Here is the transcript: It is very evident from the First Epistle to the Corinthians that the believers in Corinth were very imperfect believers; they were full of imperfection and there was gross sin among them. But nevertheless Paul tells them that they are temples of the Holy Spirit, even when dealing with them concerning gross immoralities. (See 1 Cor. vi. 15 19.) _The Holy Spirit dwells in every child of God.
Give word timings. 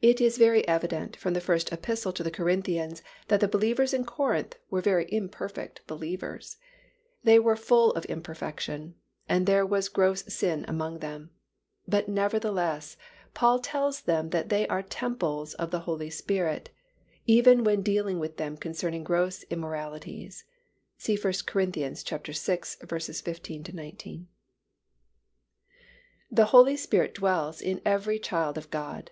It 0.00 0.20
is 0.20 0.38
very 0.38 0.62
evident 0.68 1.16
from 1.16 1.34
the 1.34 1.40
First 1.40 1.72
Epistle 1.72 2.12
to 2.12 2.22
the 2.22 2.30
Corinthians 2.30 3.02
that 3.26 3.40
the 3.40 3.48
believers 3.48 3.92
in 3.92 4.04
Corinth 4.04 4.54
were 4.70 4.80
very 4.80 5.08
imperfect 5.12 5.84
believers; 5.88 6.56
they 7.24 7.40
were 7.40 7.56
full 7.56 7.90
of 7.94 8.04
imperfection 8.04 8.94
and 9.28 9.44
there 9.44 9.66
was 9.66 9.88
gross 9.88 10.22
sin 10.32 10.64
among 10.68 11.00
them. 11.00 11.30
But 11.88 12.08
nevertheless 12.08 12.96
Paul 13.34 13.58
tells 13.58 14.02
them 14.02 14.30
that 14.30 14.50
they 14.50 14.68
are 14.68 14.84
temples 14.84 15.54
of 15.54 15.72
the 15.72 15.80
Holy 15.80 16.10
Spirit, 16.10 16.70
even 17.26 17.64
when 17.64 17.82
dealing 17.82 18.20
with 18.20 18.36
them 18.36 18.56
concerning 18.56 19.02
gross 19.02 19.42
immoralities. 19.50 20.44
(See 20.96 21.16
1 21.16 21.22
Cor. 21.44 21.64
vi. 21.66 21.94
15 21.96 23.64
19.) 23.74 24.28
_The 26.32 26.44
Holy 26.44 26.76
Spirit 26.76 27.14
dwells 27.14 27.60
in 27.60 27.82
every 27.84 28.20
child 28.20 28.56
of 28.56 28.70
God. 28.70 29.10